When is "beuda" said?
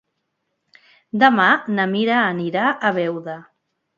2.99-3.39